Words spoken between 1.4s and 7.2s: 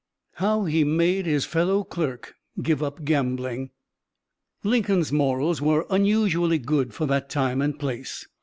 FELLOW CLERK GIVE UP GAMBLING Lincoln's morals were unusually good for